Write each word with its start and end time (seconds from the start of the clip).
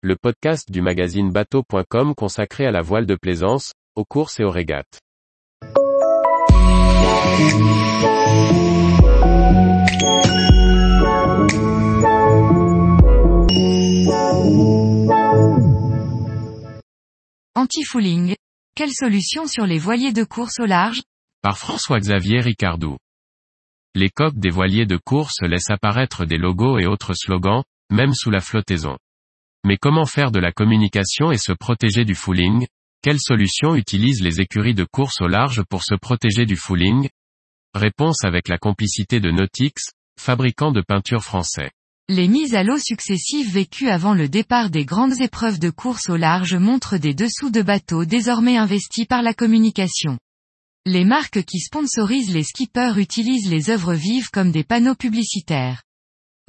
le 0.00 0.14
podcast 0.14 0.70
du 0.70 0.80
magazine 0.80 1.32
bateau.com 1.32 2.14
consacré 2.14 2.64
à 2.66 2.70
la 2.70 2.82
voile 2.82 3.04
de 3.04 3.16
plaisance, 3.16 3.72
aux 3.96 4.04
courses 4.04 4.38
et 4.38 4.44
aux 4.44 4.50
régates. 4.50 5.00
Anti-fouling. 17.56 18.36
Quelle 18.76 18.92
solution 18.92 19.48
sur 19.48 19.66
les 19.66 19.78
voiliers 19.78 20.12
de 20.12 20.22
course 20.22 20.60
au 20.60 20.66
large? 20.66 21.02
Par 21.42 21.58
François-Xavier 21.58 22.38
Ricardou. 22.38 22.98
Les 23.96 24.10
coques 24.10 24.38
des 24.38 24.50
voiliers 24.50 24.86
de 24.86 24.96
course 24.96 25.42
laissent 25.42 25.70
apparaître 25.70 26.24
des 26.24 26.38
logos 26.38 26.78
et 26.78 26.86
autres 26.86 27.14
slogans, 27.14 27.64
même 27.90 28.14
sous 28.14 28.30
la 28.30 28.40
flottaison. 28.40 28.96
Mais 29.64 29.76
comment 29.76 30.06
faire 30.06 30.30
de 30.30 30.38
la 30.38 30.52
communication 30.52 31.32
et 31.32 31.38
se 31.38 31.52
protéger 31.52 32.04
du 32.04 32.14
fouling? 32.14 32.66
Quelles 33.02 33.20
solutions 33.20 33.74
utilisent 33.74 34.22
les 34.22 34.40
écuries 34.40 34.74
de 34.74 34.84
course 34.84 35.20
au 35.20 35.28
large 35.28 35.62
pour 35.68 35.84
se 35.84 35.94
protéger 35.94 36.46
du 36.46 36.56
fouling? 36.56 37.08
Réponse 37.74 38.24
avec 38.24 38.48
la 38.48 38.58
complicité 38.58 39.20
de 39.20 39.30
Nautix, 39.30 39.90
fabricant 40.18 40.72
de 40.72 40.80
peinture 40.80 41.22
français. 41.22 41.70
Les 42.08 42.26
mises 42.26 42.54
à 42.54 42.62
l'eau 42.62 42.78
successives 42.78 43.52
vécues 43.52 43.90
avant 43.90 44.14
le 44.14 44.28
départ 44.28 44.70
des 44.70 44.86
grandes 44.86 45.20
épreuves 45.20 45.58
de 45.58 45.68
course 45.68 46.08
au 46.08 46.16
large 46.16 46.54
montrent 46.54 46.96
des 46.96 47.12
dessous 47.12 47.50
de 47.50 47.60
bateaux 47.60 48.06
désormais 48.06 48.56
investis 48.56 49.06
par 49.06 49.22
la 49.22 49.34
communication. 49.34 50.18
Les 50.86 51.04
marques 51.04 51.44
qui 51.44 51.58
sponsorisent 51.58 52.32
les 52.32 52.44
skippers 52.44 52.96
utilisent 52.96 53.50
les 53.50 53.68
œuvres 53.68 53.92
vives 53.92 54.30
comme 54.30 54.50
des 54.50 54.64
panneaux 54.64 54.94
publicitaires. 54.94 55.82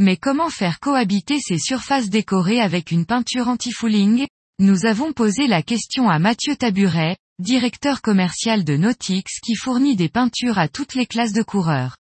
Mais 0.01 0.15
comment 0.15 0.49
faire 0.49 0.79
cohabiter 0.79 1.39
ces 1.41 1.59
surfaces 1.59 2.09
décorées 2.09 2.61
avec 2.61 2.91
une 2.91 3.05
peinture 3.05 3.49
anti-fouling? 3.49 4.27
Nous 4.57 4.85
avons 4.85 5.11
posé 5.11 5.45
la 5.45 5.61
question 5.61 6.07
à 6.07 6.19
Mathieu 6.19 6.55
Taburet, 6.55 7.17
directeur 7.37 8.01
commercial 8.01 8.63
de 8.63 8.77
Nautix 8.77 9.41
qui 9.43 9.55
fournit 9.55 9.97
des 9.97 10.07
peintures 10.07 10.57
à 10.57 10.69
toutes 10.69 10.95
les 10.95 11.05
classes 11.05 11.33
de 11.33 11.43
coureurs. 11.43 11.97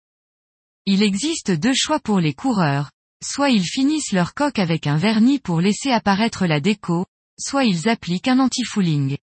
Il 0.85 1.03
existe 1.03 1.51
deux 1.51 1.73
choix 1.75 1.99
pour 1.99 2.21
les 2.21 2.35
coureurs, 2.35 2.91
soit 3.25 3.49
ils 3.49 3.65
finissent 3.65 4.13
leur 4.13 4.35
coque 4.35 4.59
avec 4.59 4.87
un 4.87 4.99
vernis 4.99 5.39
pour 5.39 5.63
laisser 5.63 5.91
apparaître 5.91 6.45
la 6.45 6.61
déco, 6.61 7.07
soit 7.41 7.65
ils 7.65 7.89
appliquent 7.89 8.29
un 8.29 8.41
anti-fouling. 8.41 9.17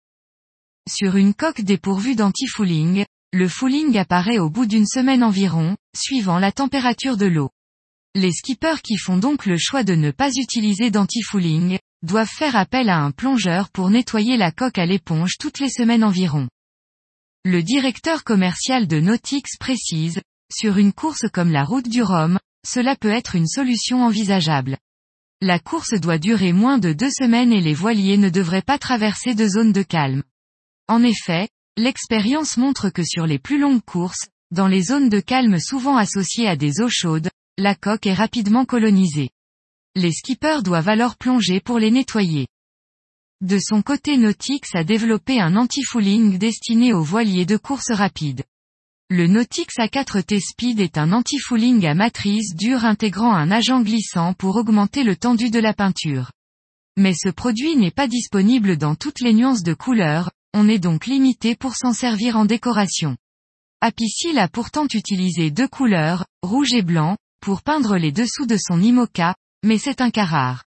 Sur 0.90 1.18
une 1.18 1.34
coque 1.34 1.62
dépourvue 1.62 2.16
d'anti-fouling, 2.16 3.04
le 3.34 3.50
fouling 3.50 3.98
apparaît 3.98 4.40
au 4.40 4.50
bout 4.50 4.66
d'une 4.66 4.88
semaine 4.88 5.26
environ, 5.26 5.76
suivant 5.94 6.40
la 6.40 6.54
température 6.54 7.18
de 7.18 7.26
l'eau. 7.26 7.50
Les 8.14 8.34
skippers 8.34 8.82
qui 8.82 8.98
font 8.98 9.16
donc 9.16 9.46
le 9.46 9.58
choix 9.58 9.86
de 9.86 9.96
ne 9.96 10.12
pas 10.12 10.32
utiliser 10.32 10.92
d'anti-fouling, 10.92 11.80
doivent 12.04 12.28
faire 12.28 12.58
appel 12.58 12.90
à 12.90 12.98
un 12.98 13.12
plongeur 13.12 13.70
pour 13.70 13.90
nettoyer 13.90 14.36
la 14.36 14.52
coque 14.52 14.78
à 14.78 14.86
l'éponge 14.86 15.38
toutes 15.40 15.60
les 15.60 15.70
semaines 15.70 16.04
environ. 16.04 16.50
Le 17.46 17.64
directeur 17.64 18.26
commercial 18.26 18.86
de 18.88 19.00
Nautix 19.00 19.58
précise, 19.58 20.22
sur 20.54 20.78
une 20.78 20.92
course 20.92 21.26
comme 21.32 21.52
la 21.52 21.64
route 21.64 21.88
du 21.88 22.04
Rhum, 22.04 22.38
cela 22.68 22.98
peut 22.98 23.10
être 23.10 23.36
une 23.36 23.48
solution 23.48 24.04
envisageable. 24.04 24.78
La 25.40 25.58
course 25.58 25.94
doit 25.94 26.20
durer 26.20 26.52
moins 26.52 26.80
de 26.80 26.92
deux 26.92 27.10
semaines 27.10 27.54
et 27.54 27.62
les 27.62 27.74
voiliers 27.74 28.18
ne 28.18 28.30
devraient 28.30 28.62
pas 28.62 28.78
traverser 28.78 29.36
de 29.36 29.48
zones 29.48 29.72
de 29.72 29.84
calme. 29.84 30.24
En 30.90 31.02
effet, 31.02 31.48
l'expérience 31.78 32.58
montre 32.58 32.90
que 32.90 33.04
sur 33.04 33.26
les 33.26 33.40
plus 33.40 33.58
longues 33.58 33.84
courses, 33.84 34.28
dans 34.52 34.68
les 34.68 34.84
zones 34.84 35.08
de 35.08 35.22
calme 35.22 35.60
souvent 35.60 35.96
associées 35.96 36.48
à 36.48 36.58
des 36.58 36.82
eaux 36.82 36.90
chaudes, 36.90 37.31
la 37.62 37.76
coque 37.76 38.08
est 38.08 38.14
rapidement 38.16 38.66
colonisée. 38.66 39.30
Les 39.96 40.12
skippers 40.12 40.64
doivent 40.64 40.90
alors 40.90 41.16
plonger 41.16 41.60
pour 41.60 41.78
les 41.78 41.92
nettoyer. 41.92 42.48
De 43.42 43.60
son 43.60 43.84
côté 43.84 44.18
Nautix 44.18 44.74
a 44.74 44.84
développé 44.84 45.40
un 45.40 45.56
anti-fouling 45.56 46.40
destiné 46.40 46.92
aux 46.92 47.04
voiliers 47.04 47.46
de 47.46 47.58
course 47.58 47.92
rapide. 47.92 48.44
Le 49.12 49.28
Nautix 49.28 49.76
A4 49.78 50.24
T-Speed 50.24 50.80
est 50.80 50.98
un 50.98 51.12
anti-fouling 51.12 51.86
à 51.86 51.94
matrice 51.94 52.56
dure 52.56 52.84
intégrant 52.84 53.36
un 53.36 53.52
agent 53.52 53.82
glissant 53.82 54.34
pour 54.34 54.56
augmenter 54.56 55.04
le 55.04 55.16
tendu 55.16 55.52
de 55.52 55.60
la 55.60 55.76
peinture. 55.76 56.32
Mais 56.98 57.14
ce 57.14 57.30
produit 57.30 57.76
n'est 57.76 57.92
pas 57.92 58.08
disponible 58.08 58.76
dans 58.78 58.96
toutes 58.96 59.22
les 59.22 59.34
nuances 59.34 59.62
de 59.62 59.76
couleurs, 59.76 60.32
on 60.56 60.68
est 60.68 60.80
donc 60.80 61.06
limité 61.06 61.56
pour 61.56 61.76
s'en 61.76 61.94
servir 61.94 62.38
en 62.38 62.46
décoration. 62.46 63.18
Apicil 63.82 64.40
a 64.40 64.48
pourtant 64.48 64.88
utilisé 64.92 65.52
deux 65.52 65.68
couleurs, 65.68 66.26
rouge 66.42 66.74
et 66.74 66.82
blanc, 66.82 67.18
pour 67.42 67.64
peindre 67.64 67.98
les 67.98 68.12
dessous 68.12 68.46
de 68.46 68.56
son 68.56 68.80
IMOCA, 68.80 69.36
mais 69.64 69.78
c'est 69.78 70.00
un 70.00 70.12
cas 70.12 70.26
rare. 70.26 70.64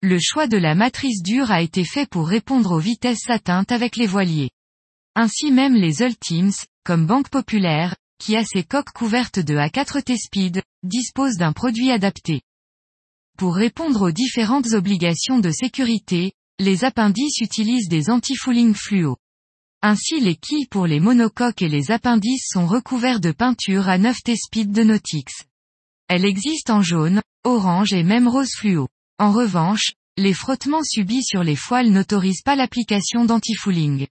Le 0.00 0.18
choix 0.20 0.46
de 0.46 0.56
la 0.56 0.74
matrice 0.74 1.22
dure 1.22 1.50
a 1.50 1.60
été 1.60 1.84
fait 1.84 2.08
pour 2.08 2.28
répondre 2.28 2.72
aux 2.72 2.78
vitesses 2.78 3.28
atteintes 3.28 3.72
avec 3.72 3.96
les 3.96 4.06
voiliers. 4.06 4.50
Ainsi 5.16 5.50
même 5.50 5.74
les 5.74 6.02
Ultims, 6.02 6.66
comme 6.84 7.06
Banque 7.06 7.30
Populaire, 7.30 7.96
qui 8.18 8.36
a 8.36 8.44
ses 8.44 8.64
coques 8.64 8.92
couvertes 8.92 9.38
de 9.38 9.54
A4T 9.54 10.16
Speed, 10.16 10.62
disposent 10.82 11.36
d'un 11.36 11.52
produit 11.52 11.90
adapté. 11.90 12.42
Pour 13.36 13.56
répondre 13.56 14.02
aux 14.02 14.12
différentes 14.12 14.72
obligations 14.72 15.40
de 15.40 15.50
sécurité, 15.50 16.32
les 16.60 16.84
appendices 16.84 17.38
utilisent 17.38 17.88
des 17.88 18.10
anti-fouling 18.10 18.74
fluo. 18.74 19.16
Ainsi 19.82 20.20
les 20.20 20.36
quilles 20.36 20.68
pour 20.68 20.86
les 20.86 21.00
monocoques 21.00 21.62
et 21.62 21.68
les 21.68 21.90
appendices 21.90 22.46
sont 22.52 22.66
recouverts 22.66 23.20
de 23.20 23.32
peinture 23.32 23.88
à 23.88 23.98
9T 23.98 24.36
Speed 24.36 24.70
de 24.70 24.84
Nautix. 24.84 25.44
Elle 26.08 26.24
existe 26.24 26.70
en 26.70 26.82
jaune, 26.82 27.22
orange 27.44 27.92
et 27.92 28.02
même 28.02 28.28
rose 28.28 28.52
fluo. 28.56 28.88
En 29.18 29.32
revanche, 29.32 29.92
les 30.16 30.34
frottements 30.34 30.84
subis 30.84 31.24
sur 31.24 31.42
les 31.42 31.56
foiles 31.56 31.90
n'autorisent 31.90 32.42
pas 32.42 32.56
l'application 32.56 33.24
d'anti-fouling. 33.24 34.06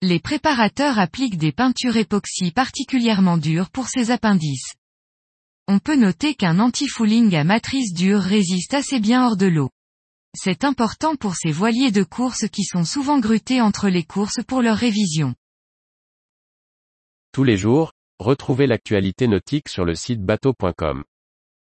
Les 0.00 0.20
préparateurs 0.20 0.98
appliquent 0.98 1.38
des 1.38 1.52
peintures 1.52 1.96
époxy 1.96 2.50
particulièrement 2.50 3.36
dures 3.36 3.70
pour 3.70 3.88
ces 3.88 4.10
appendices. 4.10 4.74
On 5.66 5.78
peut 5.78 5.96
noter 5.96 6.34
qu'un 6.34 6.60
anti-fouling 6.60 7.34
à 7.36 7.44
matrice 7.44 7.94
dure 7.94 8.20
résiste 8.20 8.74
assez 8.74 9.00
bien 9.00 9.26
hors 9.26 9.36
de 9.36 9.46
l'eau. 9.46 9.70
C'est 10.36 10.64
important 10.64 11.16
pour 11.16 11.36
ces 11.36 11.52
voiliers 11.52 11.90
de 11.90 12.02
course 12.02 12.48
qui 12.48 12.64
sont 12.64 12.84
souvent 12.84 13.18
grutés 13.18 13.60
entre 13.60 13.88
les 13.88 14.04
courses 14.04 14.42
pour 14.46 14.62
leur 14.62 14.76
révision. 14.76 15.34
Tous 17.32 17.44
les 17.44 17.56
jours, 17.56 17.92
retrouvez 18.18 18.66
l'actualité 18.66 19.26
nautique 19.26 19.68
sur 19.68 19.84
le 19.84 19.94
site 19.94 20.22
bateau.com. 20.22 21.04